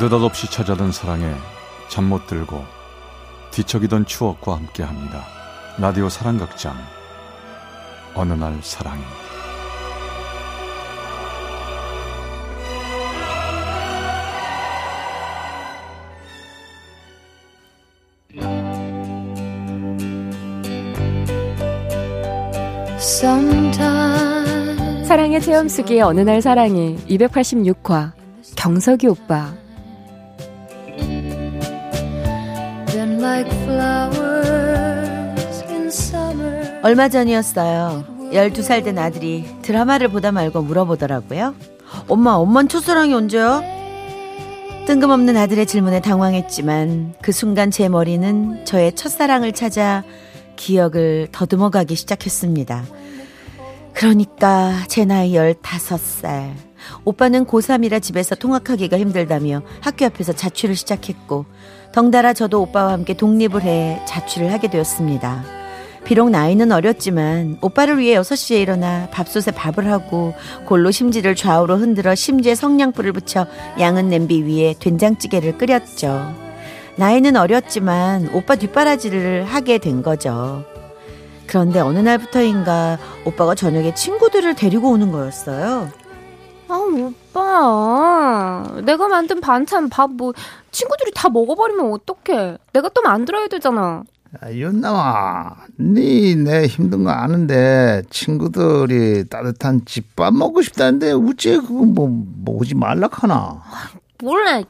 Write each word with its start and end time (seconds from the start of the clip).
느닷없이 0.00 0.48
찾아든 0.48 0.92
사랑에 0.92 1.34
잠 1.88 2.04
못 2.04 2.28
들고 2.28 2.64
뒤척이던 3.50 4.06
추억과 4.06 4.54
함께합니다. 4.54 5.24
라디오 5.78 6.08
사랑극장. 6.08 6.76
어느 8.14 8.32
날 8.32 8.58
사랑이 8.62 9.02
사랑의 25.06 25.40
체험 25.40 25.68
속의 25.68 26.02
어느 26.02 26.20
날 26.20 26.40
사랑이 26.40 26.96
286화 27.08 28.12
경석이 28.56 29.08
오빠 29.08 29.52
얼마 36.82 37.08
전이었어요. 37.08 38.04
12살 38.32 38.84
된 38.84 38.98
아들이 38.98 39.44
드라마를 39.62 40.08
보다 40.08 40.30
말고 40.32 40.62
물어보더라고요. 40.62 41.54
엄마, 42.08 42.32
엄만 42.32 42.68
첫사랑이 42.68 43.12
언제야? 43.14 43.62
뜬금없는 44.86 45.36
아들의 45.36 45.66
질문에 45.66 46.00
당황했지만 46.00 47.14
그 47.20 47.32
순간 47.32 47.70
제 47.70 47.88
머리는 47.88 48.64
저의 48.64 48.94
첫사랑을 48.94 49.52
찾아 49.52 50.04
기억을 50.56 51.28
더듬어 51.32 51.70
가기 51.70 51.94
시작했습니다. 51.94 52.84
그러니까 53.92 54.84
제 54.88 55.04
나이 55.04 55.32
15살. 55.32 56.52
오빠는 57.04 57.46
고3이라 57.46 58.00
집에서 58.00 58.34
통학하기가 58.34 58.98
힘들다며 58.98 59.62
학교 59.80 60.06
앞에서 60.06 60.32
자취를 60.32 60.76
시작했고 60.76 61.44
덩달아 61.92 62.32
저도 62.32 62.62
오빠와 62.62 62.92
함께 62.92 63.14
독립을 63.14 63.62
해 63.62 64.00
자취를 64.06 64.52
하게 64.52 64.68
되었습니다. 64.68 65.58
비록 66.04 66.30
나이는 66.30 66.72
어렸지만 66.72 67.58
오빠를 67.60 67.98
위해 67.98 68.16
6시에 68.16 68.60
일어나 68.62 69.08
밥솥에 69.10 69.50
밥을 69.50 69.90
하고 69.90 70.32
골로 70.64 70.90
심지를 70.90 71.34
좌우로 71.34 71.76
흔들어 71.76 72.14
심지에 72.14 72.54
성냥불을 72.54 73.12
붙여 73.12 73.46
양은 73.78 74.08
냄비 74.08 74.42
위에 74.42 74.74
된장찌개를 74.78 75.58
끓였죠. 75.58 76.34
나이는 76.96 77.36
어렸지만 77.36 78.30
오빠 78.32 78.56
뒷바라지를 78.56 79.44
하게 79.44 79.78
된 79.78 80.02
거죠. 80.02 80.64
그런데 81.46 81.80
어느 81.80 81.98
날부터인가 81.98 82.98
오빠가 83.24 83.54
저녁에 83.54 83.94
친구들을 83.94 84.54
데리고 84.54 84.90
오는 84.90 85.12
거였어요. 85.12 85.90
아, 86.68 87.12
오빠. 87.38 88.80
내가 88.84 89.08
만든 89.08 89.40
반찬 89.40 89.88
밥 89.88 90.10
뭐 90.10 90.32
친구들이 90.70 91.12
다 91.14 91.28
먹어버리면 91.28 91.92
어떡해. 91.92 92.58
내가 92.72 92.88
또 92.90 93.02
만들어야 93.02 93.46
되잖아. 93.48 94.02
야, 94.44 94.52
윤남아, 94.52 95.56
니내 95.80 96.66
힘든 96.66 97.04
거 97.04 97.10
아는데 97.10 98.02
친구들이 98.10 99.28
따뜻한 99.28 99.84
집밥 99.86 100.34
먹고 100.34 100.60
싶다는데 100.62 101.12
어째 101.12 101.56
그거 101.58 101.84
뭐 101.84 102.08
먹지 102.44 102.74
말라 102.74 103.08
하나? 103.10 103.62
몰라. 104.22 104.62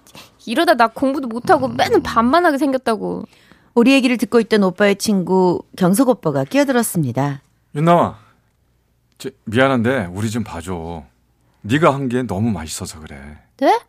이러다 0.47 0.75
나 0.75 0.87
공부도 0.89 1.29
못하고 1.29 1.69
맨날 1.69 2.01
밥만 2.03 2.47
하게 2.47 2.59
생겼다고. 2.59 3.25
우리 3.75 3.93
얘기를 3.93 4.17
듣고 4.17 4.41
있던 4.41 4.63
오빠의 4.65 4.97
친구 4.97 5.63
경석 5.77 6.09
오빠가 6.09 6.45
끼어들었습니다. 6.45 7.43
윤남아 7.75 8.17
미안한데 9.45 10.09
우리 10.13 10.31
좀 10.31 10.43
봐줘 10.45 11.05
네가 11.63 11.93
한 11.95 12.09
게 12.09 12.23
너무 12.23 12.51
맛있어서 12.51 13.01
그래 13.01 13.39
네? 13.59 13.81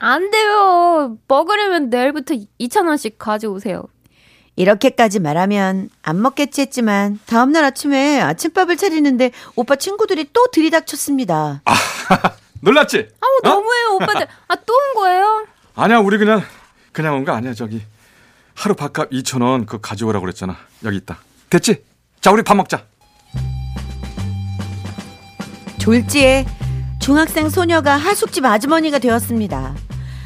안 0.00 0.30
돼요. 0.30 1.16
먹으려면 1.26 1.90
내일부터 1.90 2.34
2,000원씩 2.60 3.14
가져오세요. 3.18 3.84
이렇게까지 4.56 5.20
말하면 5.20 5.88
안 6.02 6.20
먹겠지 6.22 6.60
했지만 6.62 7.18
다음날 7.26 7.64
아침에 7.64 8.20
아침밥을 8.20 8.76
차리는데 8.76 9.30
오빠 9.56 9.76
친구들이 9.76 10.30
또 10.32 10.46
들이닥쳤습니다. 10.52 11.62
아, 11.64 11.74
놀랐지? 12.60 13.08
아우 13.20 13.30
어? 13.52 13.54
너무해요 13.54 13.88
오빠들. 13.96 14.26
아 14.48 14.54
또 14.56 14.72
온 14.74 14.94
거예요? 14.94 15.46
아니야 15.76 15.98
우리 15.98 16.18
그냥 16.18 16.42
그냥 16.92 17.16
온 17.16 17.24
거 17.24 17.32
아니야 17.32 17.54
저기 17.54 17.82
하루 18.54 18.74
밥값 18.74 19.10
2,000원 19.10 19.66
그거 19.66 19.78
가져오라고 19.78 20.24
그랬잖아. 20.24 20.56
여기 20.84 20.96
있다. 20.96 21.18
됐지? 21.50 21.84
자 22.20 22.30
우리 22.32 22.42
밥 22.42 22.54
먹자. 22.56 22.84
졸지에 25.78 26.44
중학생 26.98 27.48
소녀가 27.48 27.96
하숙집 27.96 28.44
아주머니가 28.44 28.98
되었습니다. 28.98 29.74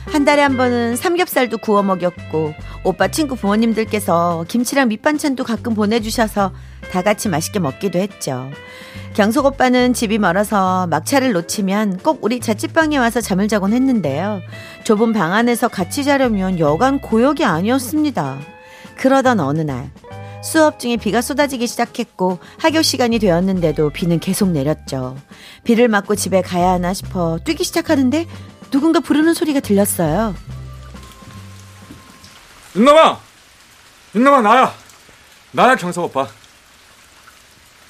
한 0.06 0.24
달에 0.24 0.42
한 0.42 0.56
번은 0.56 0.96
삼겹살도 0.96 1.58
구워 1.58 1.82
먹였고 1.82 2.54
오빠 2.84 3.08
친구 3.08 3.36
부모님들께서 3.36 4.44
김치랑 4.48 4.88
밑반찬도 4.88 5.44
가끔 5.44 5.74
보내주셔서 5.74 6.52
다 6.90 7.02
같이 7.02 7.28
맛있게 7.28 7.60
먹기도 7.60 7.98
했죠. 7.98 8.50
경석 9.14 9.46
오빠는 9.46 9.94
집이 9.94 10.18
멀어서 10.18 10.86
막차를 10.88 11.32
놓치면 11.32 11.98
꼭 11.98 12.18
우리 12.22 12.40
자취방에 12.40 12.96
와서 12.96 13.20
잠을 13.20 13.46
자곤 13.46 13.72
했는데요. 13.72 14.40
좁은 14.84 15.12
방 15.12 15.32
안에서 15.32 15.68
같이 15.68 16.02
자려면 16.02 16.58
여간 16.58 16.98
고역이 16.98 17.44
아니었습니다. 17.44 18.38
그러던 18.96 19.40
어느 19.40 19.60
날 19.60 19.90
수업 20.42 20.78
중에 20.80 20.96
비가 20.96 21.20
쏟아지기 21.22 21.66
시작했고 21.66 22.38
학교 22.58 22.82
시간이 22.82 23.18
되었는데도 23.18 23.90
비는 23.90 24.18
계속 24.18 24.50
내렸죠. 24.50 25.16
비를 25.64 25.88
맞고 25.88 26.16
집에 26.16 26.42
가야 26.42 26.70
하나 26.70 26.92
싶어 26.92 27.38
뛰기 27.44 27.64
시작하는데 27.64 28.26
누군가 28.70 29.00
부르는 29.00 29.34
소리가 29.34 29.60
들렸어요. 29.60 30.34
윤남아! 32.74 33.20
윤남아 34.14 34.40
나야! 34.40 34.74
나야 35.52 35.76
경석 35.76 36.04
오빠. 36.04 36.26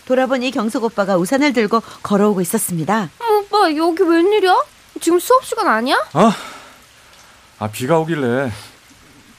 돌아보니 0.04 0.50
경석 0.50 0.84
오빠가 0.84 1.16
우산을 1.16 1.52
들고 1.52 1.80
걸어오고 2.02 2.40
있었습니다. 2.42 3.08
오빠 3.20 3.74
여기 3.76 4.02
웬일이야? 4.02 4.54
지금 5.00 5.18
수업 5.20 5.44
시간 5.44 5.68
아니야? 5.68 5.96
아, 6.12 6.36
아 7.58 7.68
비가 7.68 7.98
오길래 7.98 8.52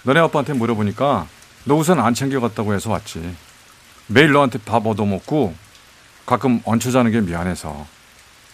너네 0.04 0.20
아빠한테 0.22 0.54
물어보니까 0.54 1.28
너 1.66 1.76
우산 1.76 2.00
안 2.00 2.14
챙겨갔다고 2.14 2.74
해서 2.74 2.92
왔지. 2.92 3.36
매일 4.08 4.32
너한테 4.32 4.60
밥 4.60 4.86
얻어먹고 4.86 5.54
가끔 6.26 6.62
얹혀 6.66 6.92
자는 6.92 7.12
게 7.12 7.22
미안해서 7.22 7.86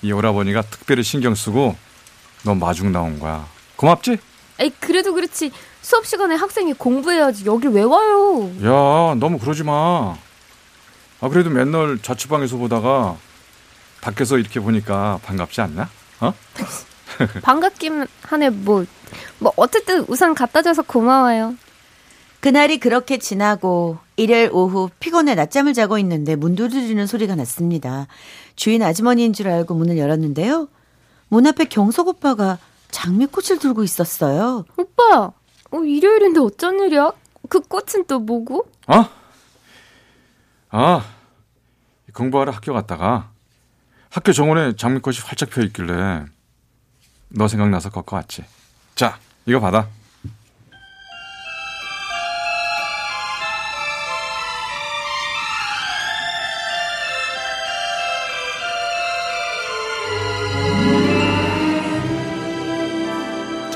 이 0.02 0.12
오라버니가 0.12 0.62
특별히 0.64 1.04
신경 1.04 1.36
쓰고 1.36 1.76
너 2.44 2.56
마중 2.56 2.92
나온 2.92 3.20
거야. 3.20 3.48
고맙지? 3.76 4.18
에이 4.60 4.72
그래도 4.80 5.14
그렇지 5.14 5.52
수업 5.82 6.06
시간에 6.06 6.36
학생이 6.36 6.74
공부해야지 6.74 7.46
여길 7.46 7.70
왜 7.72 7.84
와요? 7.84 8.52
야 8.64 9.16
너무 9.16 9.40
그러지 9.40 9.64
마. 9.64 10.16
아 11.22 11.30
그래도 11.30 11.50
맨날 11.50 12.00
자취방에서 12.02 12.58
보다가 12.58 13.18
밖에서 14.02 14.38
이렇게 14.38 14.60
보니까 14.60 15.20
반갑지 15.26 15.62
않나? 15.62 15.90
어? 16.22 16.34
반갑긴 17.42 18.08
하네 18.24 18.50
뭐. 18.52 18.86
뭐 19.40 19.52
어쨌든 19.56 20.06
우산 20.08 20.36
갖다 20.36 20.62
줘서 20.62 20.82
고마워요. 20.82 21.56
그날이 22.40 22.80
그렇게 22.80 23.18
지나고 23.18 23.98
일요일 24.16 24.50
오후 24.54 24.90
피곤해 25.00 25.36
낮잠을 25.36 25.74
자고 25.74 25.98
있는데 26.00 26.36
문 26.36 26.56
두드리는 26.56 27.06
소리가 27.06 27.36
났습니다. 27.36 28.08
주인 28.56 28.82
아주머니인 28.82 29.34
줄 29.34 29.50
알고 29.50 29.74
문을 29.74 29.98
열었는데요. 29.98 30.70
문 31.28 31.48
앞에 31.48 31.66
경석 31.66 32.08
오빠가 32.08 32.58
장미꽃을 32.92 33.60
들고 33.60 33.84
있었어요. 33.84 34.66
오빠, 34.78 35.32
어, 35.72 35.84
일요일인데 35.84 36.40
어쩐 36.40 36.80
일이야? 36.80 37.12
그 37.50 37.60
꽃은 37.60 38.06
또 38.08 38.20
뭐고? 38.20 38.68
어? 38.88 39.06
아, 40.72 41.04
공부하러 42.14 42.52
학교 42.52 42.74
갔다가 42.74 43.32
학교 44.10 44.32
정원에 44.32 44.76
장미꽃이 44.76 45.18
활짝 45.24 45.50
펴 45.50 45.62
있길래 45.64 46.26
너 47.30 47.48
생각나서 47.48 47.90
걷고 47.90 48.16
왔지. 48.16 48.44
자, 48.96 49.20
이거 49.46 49.60
받아. 49.60 49.88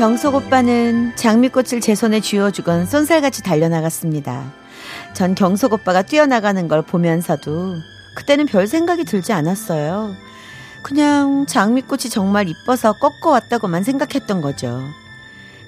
경석 0.03 0.35
오빠는 0.35 1.15
장미꽃을 1.15 1.79
제 1.79 1.95
손에 1.95 2.19
쥐어주곤 2.19 2.87
쏜살같이 2.87 3.41
달려나갔습니다. 3.41 4.51
전 5.13 5.33
경석 5.33 5.71
오빠가 5.71 6.01
뛰어나가는 6.01 6.67
걸 6.67 6.81
보면서도 6.81 7.77
그때는 8.13 8.45
별 8.45 8.67
생각이 8.67 9.05
들지 9.05 9.31
않았어요. 9.31 10.13
그냥 10.81 11.45
장미꽃이 11.45 12.09
정말 12.09 12.49
이뻐서 12.49 12.91
꺾어 12.91 13.29
왔다고만 13.29 13.85
생각했던 13.85 14.41
거죠. 14.41 14.83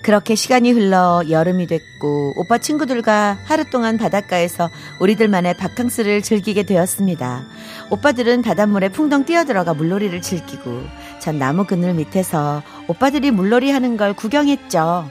그렇게 0.06 0.36
시간이 0.36 0.72
흘러 0.74 1.24
여름이 1.30 1.66
됐고 1.68 2.34
오빠 2.36 2.58
친구들과 2.58 3.40
하루 3.46 3.64
동안 3.70 3.98
바닷가에서 3.98 4.70
우리들만의 5.00 5.56
바캉스를 5.56 6.22
즐기게 6.22 6.64
되었습니다. 6.64 7.46
오빠들은 7.90 8.42
바닷물에 8.42 8.90
풍덩 8.90 9.24
뛰어들어가 9.24 9.74
물놀이를 9.74 10.22
즐기고 10.22 10.84
전 11.26 11.40
나무 11.40 11.66
그늘 11.66 11.96
밑에서 11.96 12.62
오빠들이 12.88 13.32
물놀이 13.32 13.72
하는 13.72 13.98
걸 13.98 14.14
구경했죠. 14.14 15.10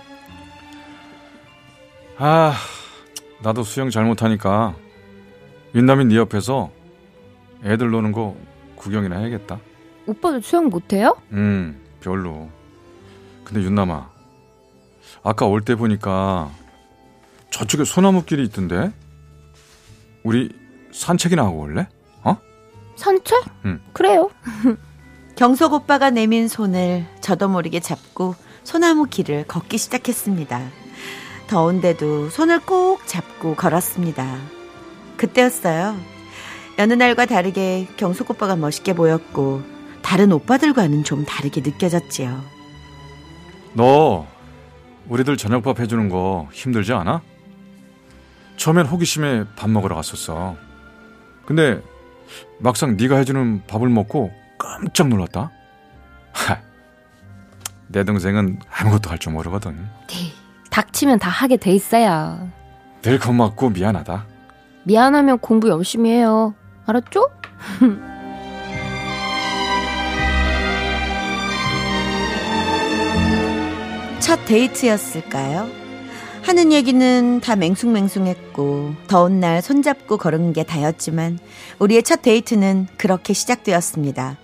아, 2.19 2.55
나도 3.43 3.64
수영 3.64 3.90
잘못하니까 3.90 4.76
윤남이 5.75 6.05
네 6.05 6.14
옆에서 6.14 6.70
애들 7.64 7.90
노는 7.90 8.12
거 8.12 8.37
구경이나 8.76 9.16
해야겠다. 9.19 9.58
오빠도 10.06 10.40
수영 10.40 10.66
못해요? 10.69 11.16
음, 11.32 11.82
별로. 12.00 12.49
근데 13.43 13.62
윤남아, 13.62 14.08
아까 15.25 15.46
올 15.46 15.62
때 15.62 15.75
보니까 15.75 16.49
저쪽에 17.50 17.82
소나무길이 17.82 18.44
있던데? 18.44 18.93
우리 20.22 20.49
산책이나 20.93 21.43
하고 21.44 21.58
올래? 21.62 21.88
어? 22.22 22.37
산책? 22.94 23.43
응. 23.64 23.81
그래요. 23.93 24.31
경석 25.36 25.72
오빠가 25.72 26.10
내민 26.10 26.46
손을 26.46 27.06
저도 27.20 27.48
모르게 27.48 27.81
잡고 27.81 28.36
소나무 28.62 29.06
길을 29.06 29.46
걷기 29.48 29.78
시작했습니다. 29.78 30.62
더운데도 31.48 32.31
손을 32.31 32.60
꼭 32.60 33.06
잡고 33.06 33.56
걸었습니다. 33.56 34.36
그때였어요. 35.16 35.96
여느 36.78 36.92
날과 36.92 37.26
다르게 37.26 37.88
경석 37.96 38.31
오빠가 38.31 38.54
멋있게 38.54 38.94
보였고 38.94 39.62
다른 40.02 40.31
오빠들과는 40.31 41.02
좀 41.02 41.25
다르게 41.25 41.62
느껴졌지요. 41.62 42.40
너 43.72 44.26
우리들 45.08 45.36
저녁밥 45.36 45.81
해주는 45.81 46.08
거 46.08 46.48
힘들지 46.52 46.92
않아? 46.92 47.22
처음엔 48.56 48.86
호기심에 48.86 49.44
밥 49.56 49.69
먹으러 49.69 49.96
갔었어. 49.96 50.56
근데 51.44 51.82
막상 52.58 52.96
네가 52.96 53.16
해주는 53.16 53.66
밥을 53.66 53.88
먹고 53.88 54.44
깜짝 54.58 55.08
놀랐다. 55.08 55.50
하, 56.32 56.58
내 57.88 58.04
동생은 58.04 58.58
아무것도 58.70 59.10
할 59.10 59.18
줄 59.18 59.32
모르거든. 59.32 59.88
닥치면 60.70 61.18
다 61.20 61.30
하게 61.30 61.56
돼 61.56 61.70
있어요. 61.72 62.48
늘 63.02 63.18
고맙고 63.18 63.70
미안하다. 63.70 64.26
미안하면 64.84 65.38
공부 65.38 65.68
열심히 65.68 66.10
해요. 66.10 66.54
알았죠? 66.86 67.28
첫 74.20 74.44
데이트였을까요? 74.46 75.68
하는 76.42 76.72
얘기는 76.72 77.40
다 77.40 77.56
맹숭맹숭했고 77.56 78.94
더운 79.06 79.40
날 79.40 79.62
손잡고 79.62 80.16
걸은 80.18 80.52
게 80.52 80.62
다였지만 80.62 81.38
우리의 81.78 82.02
첫 82.02 82.20
데이트는 82.22 82.88
그렇게 82.98 83.32
시작되었습니다. 83.32 84.36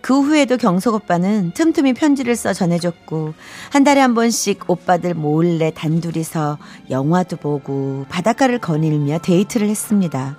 그 0.00 0.20
후에도 0.20 0.56
경석 0.56 0.94
오빠는 0.94 1.52
틈틈이 1.54 1.94
편지를 1.94 2.36
써 2.36 2.52
전해줬고 2.52 3.34
한 3.70 3.84
달에 3.84 4.00
한 4.00 4.14
번씩 4.14 4.70
오빠들 4.70 5.14
몰래 5.14 5.70
단둘이서 5.70 6.58
영화도 6.90 7.36
보고 7.36 8.06
바닷가를 8.08 8.58
거닐며 8.58 9.18
데이트를 9.18 9.68
했습니다. 9.68 10.36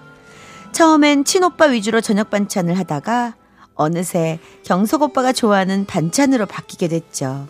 처음엔 0.71 1.25
친오빠 1.25 1.65
위주로 1.65 2.01
저녁 2.01 2.29
반찬을 2.29 2.77
하다가 2.77 3.35
어느새 3.75 4.39
경석 4.63 5.01
오빠가 5.01 5.31
좋아하는 5.31 5.85
반찬으로 5.85 6.45
바뀌게 6.45 6.87
됐죠. 6.87 7.47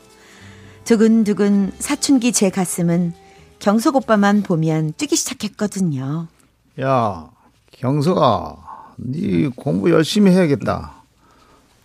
두근두근 0.85 1.71
사춘기 1.79 2.31
제 2.31 2.49
가슴은 2.49 3.13
경석 3.59 3.95
오빠만 3.95 4.41
보면 4.41 4.93
뛰기 4.97 5.15
시작했거든요. 5.15 6.27
야, 6.81 7.29
경석아, 7.71 8.55
네 8.97 9.49
공부 9.55 9.91
열심히 9.91 10.31
해야겠다. 10.31 10.98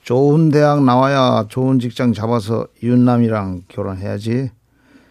좋은 0.05 0.51
대학 0.51 0.85
나와야 0.85 1.47
좋은 1.49 1.79
직장 1.81 2.13
잡아서 2.13 2.67
윤남이랑 2.83 3.63
결혼해야지. 3.69 4.51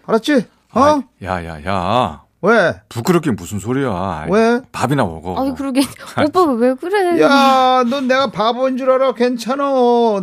알았지? 0.05 0.45
어? 0.75 0.79
아, 0.79 1.03
야 1.23 1.43
야 1.45 1.65
야, 1.65 2.21
왜? 2.41 2.73
부끄럽게 2.89 3.31
무슨 3.31 3.59
소리야? 3.59 4.27
왜? 4.29 4.61
밥이나 4.71 5.03
먹어. 5.03 5.35
아이 5.41 5.53
그러게 5.55 5.81
오빠 6.25 6.43
왜 6.53 6.73
그래? 6.75 7.19
야, 7.21 7.83
넌 7.89 8.07
내가 8.07 8.27
바보인 8.31 8.77
줄 8.77 8.91
알아? 8.91 9.13
괜찮아. 9.13 9.63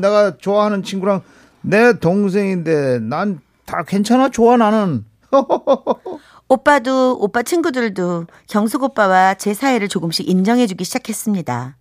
내가 0.01 0.37
좋아하는 0.39 0.83
친구랑 0.83 1.23
내 1.63 1.93
동생인데 1.99 3.01
난 3.01 3.41
다 3.67 3.85
괜찮아. 3.85 4.31
좋아 4.31 4.57
나는. 4.57 5.05
오빠도 6.49 7.17
오빠 7.21 7.45
친구들도 7.45 8.27
경석 8.49 8.83
오빠와 8.83 9.35
제 9.35 9.55
사이를 9.55 9.87
조금씩 9.87 10.29
인정해주기 10.29 10.83
시작했습니다. 10.85 11.77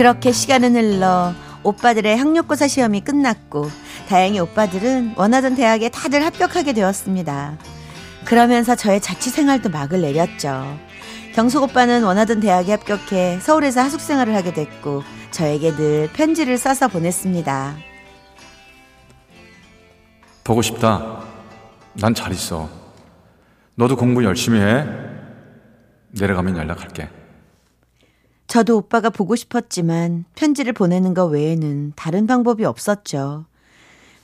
그렇게 0.00 0.32
시간은 0.32 0.76
흘러 0.76 1.34
오빠들의 1.62 2.16
학력고사 2.16 2.68
시험이 2.68 3.02
끝났고 3.02 3.70
다행히 4.08 4.40
오빠들은 4.40 5.12
원하던 5.14 5.56
대학에 5.56 5.90
다들 5.90 6.24
합격하게 6.24 6.72
되었습니다. 6.72 7.58
그러면서 8.24 8.74
저의 8.74 9.02
자취 9.02 9.28
생활도 9.28 9.68
막을 9.68 10.00
내렸죠. 10.00 10.64
경숙 11.34 11.64
오빠는 11.64 12.02
원하던 12.02 12.40
대학에 12.40 12.72
합격해 12.72 13.40
서울에서 13.40 13.82
하숙 13.82 14.00
생활을 14.00 14.34
하게 14.34 14.54
됐고 14.54 15.02
저에게 15.32 15.76
늘 15.76 16.08
편지를 16.14 16.56
써서 16.56 16.88
보냈습니다. 16.88 17.76
보고 20.44 20.62
싶다. 20.62 21.24
난 21.92 22.14
잘 22.14 22.32
있어. 22.32 22.70
너도 23.74 23.96
공부 23.96 24.24
열심히 24.24 24.60
해. 24.60 24.82
내려가면 26.12 26.56
연락할게. 26.56 27.19
저도 28.50 28.78
오빠가 28.78 29.10
보고 29.10 29.36
싶었지만 29.36 30.24
편지를 30.34 30.72
보내는 30.72 31.14
것 31.14 31.26
외에는 31.26 31.92
다른 31.94 32.26
방법이 32.26 32.64
없었죠. 32.64 33.44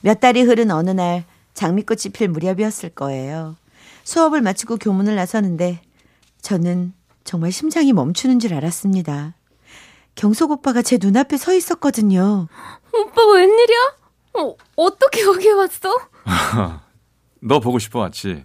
몇 0.01 0.19
달이 0.19 0.41
흐른 0.41 0.69
어느 0.69 0.89
날 0.89 1.23
장미꽃이 1.53 2.11
필 2.11 2.27
무렵이었을 2.27 2.89
거예요. 2.89 3.55
수업을 4.03 4.41
마치고 4.41 4.79
교문을 4.79 5.15
나서는데 5.15 5.81
저는 6.41 6.91
정말 7.23 7.53
심장이 7.53 7.93
멈추는 7.93 8.39
줄 8.39 8.53
알았습니다. 8.53 9.33
경석 10.15 10.51
오빠가 10.51 10.81
제 10.81 10.97
눈앞에 10.99 11.37
서 11.37 11.53
있었거든요. 11.53 12.49
오빠 12.93 13.25
웬일이야? 13.31 13.95
어, 14.39 14.55
어떻게 14.75 15.21
여기 15.21 15.49
왔어? 15.51 15.95
너 17.39 17.61
보고 17.61 17.79
싶어 17.79 17.99
왔지? 17.99 18.43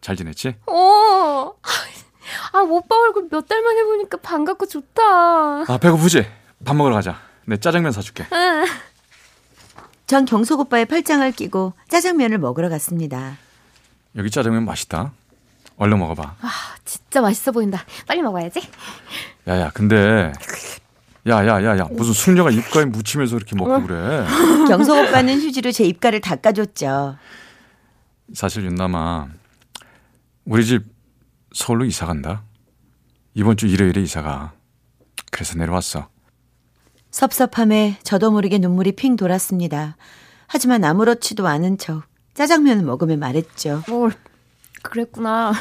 잘 0.00 0.16
지냈지? 0.16 0.54
어. 0.66 1.52
아, 2.52 2.58
오빠 2.60 2.96
얼굴 2.96 3.28
몇 3.30 3.46
달 3.46 3.62
만에 3.62 3.82
보니까 3.84 4.16
반갑고 4.18 4.66
좋다. 4.66 5.02
아 5.02 5.78
배고프지? 5.80 6.26
밥 6.64 6.74
먹으러 6.76 6.94
가자. 6.94 7.18
내 7.46 7.56
짜장면 7.56 7.92
사줄게. 7.92 8.26
응. 8.32 8.64
전 10.06 10.24
경석 10.24 10.60
오빠의 10.60 10.86
팔짱을 10.86 11.32
끼고 11.32 11.72
짜장면을 11.88 12.38
먹으러 12.38 12.68
갔습니다. 12.68 13.36
여기 14.16 14.30
짜장면 14.30 14.64
맛있다. 14.64 15.12
얼른 15.76 15.98
먹어봐. 15.98 16.36
아, 16.40 16.50
진짜 16.84 17.20
맛있어 17.20 17.50
보인다. 17.52 17.84
빨리 18.06 18.22
먹어야지. 18.22 18.60
야야 19.48 19.70
근데 19.70 20.32
야야야야 21.26 21.88
무슨 21.90 22.12
숙녀가 22.12 22.50
입가에 22.50 22.84
묻히면서 22.84 23.36
이렇게 23.36 23.56
먹고 23.56 23.82
그래. 23.86 24.24
경석 24.68 25.08
오빠는 25.08 25.40
휴지로 25.40 25.72
제 25.72 25.84
입가를 25.84 26.20
닦아줬죠. 26.20 27.16
사실 28.34 28.64
윤남아 28.64 29.28
우리 30.44 30.64
집 30.64 30.84
서울로 31.54 31.84
이사 31.84 32.04
간다. 32.04 32.42
이번 33.32 33.56
주 33.56 33.66
일요일에 33.66 34.02
이사가. 34.02 34.52
그래서 35.30 35.56
내려왔어. 35.56 36.08
섭섭함에 37.10 37.98
저도 38.02 38.32
모르게 38.32 38.58
눈물이 38.58 38.92
핑 38.92 39.16
돌았습니다. 39.16 39.96
하지만 40.46 40.84
아무렇지도 40.84 41.46
않은 41.46 41.78
척 41.78 42.02
짜장면을 42.34 42.84
먹으며 42.84 43.16
말했죠. 43.16 43.84
뭘 43.88 44.12
그랬구나. 44.82 45.52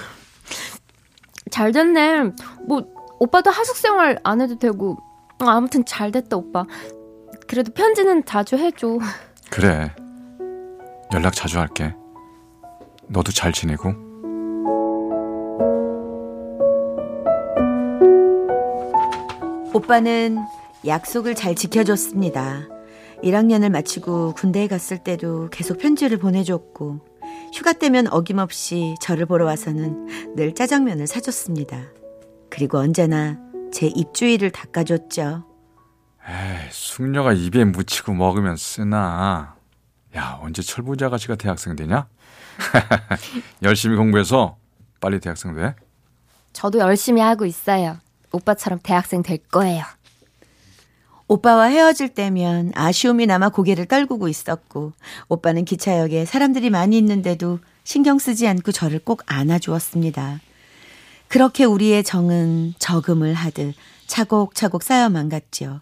잘 1.51 1.71
됐네. 1.71 2.31
뭐 2.67 2.87
오빠도 3.19 3.51
하숙 3.51 3.77
생활 3.77 4.19
안 4.23 4.41
해도 4.41 4.57
되고 4.57 4.97
어, 5.39 5.45
아무튼 5.45 5.85
잘 5.85 6.11
됐다 6.11 6.37
오빠. 6.37 6.65
그래도 7.47 7.71
편지는 7.71 8.25
자주 8.25 8.57
해줘. 8.57 8.97
그래. 9.51 9.95
연락 11.13 11.33
자주 11.35 11.59
할게. 11.59 11.93
너도 13.07 13.31
잘 13.31 13.51
지내고. 13.53 14.02
오빠는 19.73 20.37
약속을 20.85 21.33
잘 21.33 21.55
지켜줬습니다. 21.55 22.67
1학년을 23.23 23.71
마치고 23.71 24.35
군대에 24.35 24.67
갔을 24.67 24.99
때도 24.99 25.49
계속 25.49 25.79
편지를 25.79 26.19
보내줬고 26.19 26.99
휴가 27.53 27.73
때면 27.73 28.07
어김없이 28.07 28.93
저를 29.01 29.25
보러 29.25 29.45
와서는 29.45 30.35
늘 30.35 30.53
짜장면을 30.53 31.07
사줬습니다. 31.07 31.85
그리고 32.51 32.77
언제나 32.77 33.39
제 33.71 33.87
입주위를 33.87 34.51
닦아줬죠. 34.51 35.43
에이, 36.27 36.69
숙녀가 36.69 37.33
입에 37.33 37.65
묻히고 37.65 38.13
먹으면 38.13 38.55
쓰나. 38.57 39.55
야, 40.15 40.39
언제 40.43 40.61
철부지 40.61 41.03
아가씨가 41.05 41.35
대학생 41.35 41.75
되냐? 41.75 42.07
열심히 43.63 43.95
공부해서 43.95 44.57
빨리 45.01 45.19
대학생 45.19 45.55
돼. 45.55 45.75
저도 46.53 46.77
열심히 46.77 47.21
하고 47.21 47.45
있어요. 47.45 47.97
오빠처럼 48.33 48.79
대학생 48.83 49.23
될 49.23 49.37
거예요. 49.37 49.83
오빠와 51.27 51.65
헤어질 51.65 52.09
때면 52.09 52.73
아쉬움이 52.75 53.25
남아 53.27 53.49
고개를 53.49 53.85
떨구고 53.85 54.27
있었고 54.27 54.91
오빠는 55.29 55.63
기차역에 55.65 56.25
사람들이 56.25 56.69
많이 56.69 56.97
있는데도 56.97 57.59
신경 57.83 58.19
쓰지 58.19 58.47
않고 58.47 58.71
저를 58.71 58.99
꼭 58.99 59.21
안아주었습니다. 59.25 60.41
그렇게 61.27 61.63
우리의 61.63 62.03
정은 62.03 62.73
저금을 62.77 63.33
하듯 63.33 63.73
차곡차곡 64.07 64.83
쌓여만 64.83 65.29
갔지요. 65.29 65.81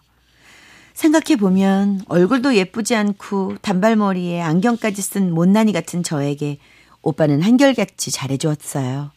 생각해보면 0.94 2.02
얼굴도 2.06 2.54
예쁘지 2.54 2.94
않고 2.94 3.56
단발머리에 3.62 4.40
안경까지 4.40 5.02
쓴 5.02 5.34
못난이 5.34 5.72
같은 5.72 6.02
저에게 6.02 6.58
오빠는 7.02 7.42
한결같이 7.42 8.10
잘해주었어요. 8.10 9.10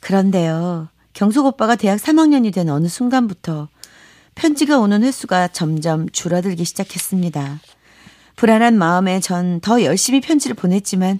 그런데요, 0.00 0.88
경숙 1.18 1.46
오빠가 1.46 1.74
대학 1.74 1.96
3학년이 1.98 2.54
된 2.54 2.68
어느 2.68 2.86
순간부터 2.86 3.68
편지가 4.36 4.78
오는 4.78 5.02
횟수가 5.02 5.48
점점 5.48 6.08
줄어들기 6.10 6.64
시작했습니다. 6.64 7.58
불안한 8.36 8.78
마음에 8.78 9.18
전 9.18 9.58
더 9.60 9.82
열심히 9.82 10.20
편지를 10.20 10.54
보냈지만 10.54 11.18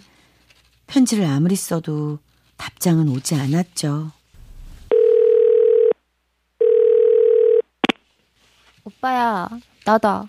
편지를 0.86 1.24
아무리 1.24 1.56
써도 1.56 2.20
답장은 2.58 3.08
오지 3.08 3.34
않았죠. 3.34 4.12
오빠야, 8.84 9.48
나다. 9.84 10.28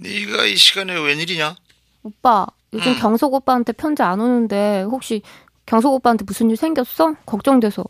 네가 0.00 0.46
이 0.46 0.56
시간에 0.56 0.98
웬일이냐? 0.98 1.54
오빠, 2.02 2.44
요즘 2.72 2.98
경석 2.98 3.34
오빠한테 3.34 3.70
편지 3.70 4.02
안 4.02 4.18
오는데 4.20 4.82
혹시 4.82 5.22
경석 5.64 5.92
오빠한테 5.94 6.24
무슨 6.24 6.50
일 6.50 6.56
생겼어? 6.56 7.14
걱정돼서. 7.24 7.84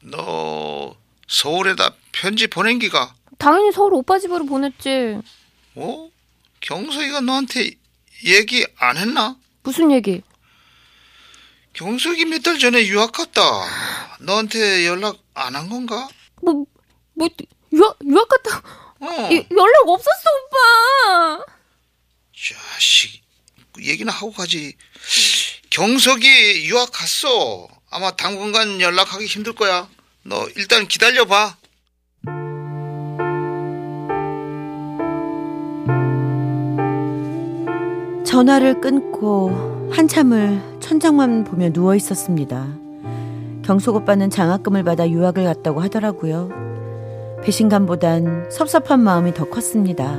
너 0.00 0.96
서울에다 1.26 1.94
편지 2.12 2.46
보낸 2.46 2.78
기가 2.78 3.14
당연히 3.38 3.70
서울 3.72 3.94
오빠 3.94 4.18
집으로 4.18 4.46
보냈지. 4.46 5.18
어? 5.76 6.10
경석이가 6.60 7.20
너한테 7.20 7.70
얘기 8.24 8.66
안 8.78 8.96
했나? 8.96 9.36
무슨 9.62 9.92
얘기? 9.92 10.22
경석이 11.74 12.24
몇 12.24 12.42
달 12.42 12.58
전에 12.58 12.84
유학 12.88 13.12
갔다. 13.12 13.42
너한테 14.20 14.86
연락 14.86 15.18
안 15.34 15.54
한 15.54 15.68
건가? 15.68 16.08
뭐, 16.42 16.64
뭐, 17.14 17.28
유학, 17.72 17.96
유학 18.04 18.28
갔다, 18.28 18.58
어. 19.00 19.28
이- 19.30 19.46
연락 19.56 19.88
없었어, 19.88 20.22
오빠! 20.46 21.44
자식, 22.34 23.22
그 23.72 23.84
얘기나 23.84 24.10
하고 24.12 24.32
가지. 24.32 24.76
경석이 25.70 26.64
유학 26.68 26.90
갔어. 26.90 27.68
아마 27.90 28.10
당분간 28.10 28.80
연락하기 28.80 29.24
힘들 29.24 29.54
거야. 29.54 29.88
너 30.22 30.46
일단 30.56 30.86
기다려봐. 30.86 31.56
전화를 38.24 38.80
끊고 38.82 39.88
한참을 39.90 40.60
천장만 40.80 41.44
보며 41.44 41.70
누워 41.72 41.94
있었습니다. 41.94 42.68
경숙 43.64 43.96
오빠는 43.96 44.28
장학금을 44.28 44.84
받아 44.84 45.08
유학을 45.08 45.44
갔다고 45.44 45.80
하더라고요. 45.80 46.50
배신감보단 47.42 48.50
섭섭한 48.50 49.00
마음이 49.00 49.32
더 49.32 49.48
컸습니다. 49.48 50.18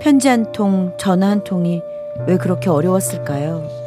편지 0.00 0.28
한 0.28 0.52
통, 0.52 0.96
전화 0.98 1.30
한 1.30 1.42
통이 1.42 1.82
왜 2.28 2.36
그렇게 2.36 2.70
어려웠을까요? 2.70 3.77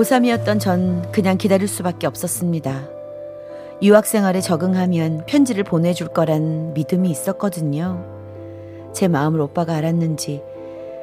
고3이었던 0.00 0.60
전 0.60 1.10
그냥 1.12 1.36
기다릴 1.36 1.68
수밖에 1.68 2.06
없었습니다. 2.06 2.88
유학 3.82 4.06
생활에 4.06 4.40
적응하면 4.40 5.24
편지를 5.26 5.64
보내줄 5.64 6.08
거란 6.08 6.72
믿음이 6.74 7.10
있었거든요. 7.10 8.04
제 8.94 9.08
마음을 9.08 9.40
오빠가 9.40 9.74
알았는지 9.74 10.42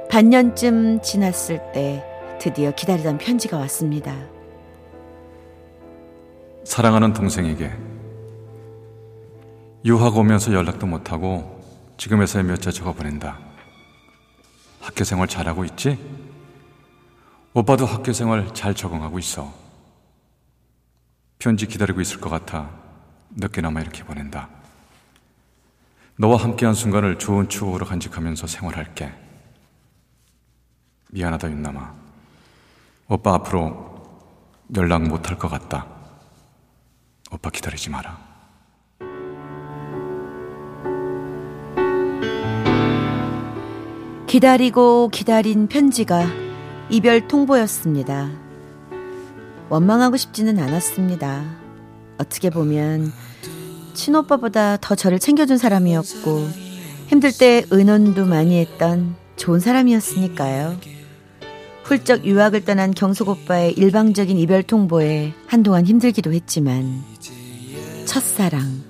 반년쯤 0.09 1.01
지났을 1.01 1.61
때 1.73 2.03
드디어 2.39 2.71
기다리던 2.71 3.17
편지가 3.17 3.57
왔습니다. 3.57 4.15
사랑하는 6.63 7.13
동생에게 7.13 7.71
유학 9.85 10.17
오면서 10.17 10.53
연락도 10.53 10.85
못하고 10.87 11.61
지금에서야 11.97 12.43
몇자 12.43 12.71
적어 12.71 12.93
보낸다. 12.93 13.39
학교 14.81 15.03
생활 15.03 15.27
잘하고 15.27 15.65
있지? 15.65 15.97
오빠도 17.57 17.87
학교 17.87 18.13
생활 18.13 18.53
잘 18.53 18.75
적응하고 18.75 19.17
있어. 19.17 19.51
편지 21.39 21.65
기다리고 21.65 21.99
있을 22.01 22.21
것 22.21 22.29
같아 22.29 22.69
늦게나마 23.31 23.81
이렇게 23.81 24.03
보낸다. 24.03 24.47
너와 26.19 26.37
함께한 26.37 26.75
순간을 26.75 27.17
좋은 27.17 27.49
추억으로 27.49 27.87
간직하면서 27.87 28.45
생활할게. 28.45 29.11
미안하다 31.09 31.49
윤남아. 31.49 31.95
오빠 33.07 33.33
앞으로 33.33 34.05
연락 34.75 35.07
못 35.07 35.27
할 35.27 35.39
것 35.39 35.47
같다. 35.47 35.87
오빠 37.31 37.49
기다리지 37.49 37.89
마라. 37.89 38.19
기다리고 44.27 45.09
기다린 45.09 45.67
편지가 45.67 46.46
이별 46.89 47.27
통보였습니다. 47.27 48.29
원망하고 49.69 50.15
싶지는 50.15 50.57
않았습니다. 50.59 51.43
어떻게 52.17 52.49
보면 52.49 53.11
친오빠보다 53.93 54.77
더 54.77 54.95
저를 54.95 55.19
챙겨준 55.19 55.57
사람이었고 55.57 56.47
힘들 57.07 57.31
때 57.37 57.65
의논도 57.71 58.25
많이 58.25 58.59
했던 58.59 59.15
좋은 59.35 59.59
사람이었으니까요. 59.59 60.79
훌쩍 61.83 62.25
유학을 62.25 62.65
떠난 62.65 62.93
경숙 62.93 63.29
오빠의 63.29 63.73
일방적인 63.73 64.37
이별 64.37 64.63
통보에 64.63 65.33
한동안 65.45 65.85
힘들기도 65.85 66.33
했지만 66.33 67.03
첫사랑 68.05 68.83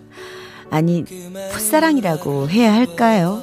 아니 0.69 1.03
풋사랑이라고 1.51 2.49
해야 2.49 2.73
할까요? 2.73 3.41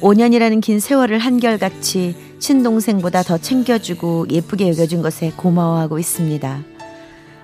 5년이라는 0.00 0.60
긴 0.60 0.80
세월을 0.80 1.18
한결같이 1.18 2.31
친동생보다 2.42 3.22
더 3.22 3.38
챙겨주고 3.38 4.26
예쁘게 4.28 4.68
여겨준 4.68 5.00
것에 5.00 5.32
고마워하고 5.36 5.98
있습니다. 5.98 6.62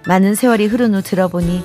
많은 0.06 0.34
세월이 0.34 0.66
흐른 0.66 0.94
후 0.94 1.02
들어보니 1.02 1.62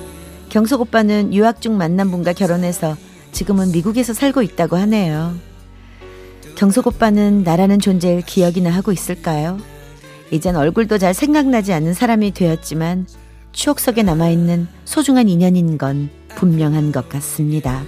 경석 0.48 0.80
오빠는 0.80 1.34
유학 1.34 1.60
중 1.60 1.76
만난 1.76 2.10
분과 2.10 2.32
결혼해서 2.32 2.96
지금은 3.32 3.72
미국에서 3.72 4.14
살고 4.14 4.42
있다고 4.42 4.76
하네요. 4.76 5.34
경석 6.54 6.86
오빠는 6.86 7.42
나라는 7.42 7.80
존재를 7.80 8.22
기억이나 8.22 8.70
하고 8.70 8.92
있을까요? 8.92 9.58
이젠 10.30 10.54
얼굴도 10.54 10.98
잘 10.98 11.12
생각나지 11.12 11.72
않는 11.72 11.92
사람이 11.92 12.30
되었지만 12.32 13.06
추억 13.50 13.80
속에 13.80 14.04
남아있는 14.04 14.68
소중한 14.84 15.28
인연인 15.28 15.76
건 15.76 16.08
분명한 16.36 16.92
것 16.92 17.08
같습니다. 17.08 17.82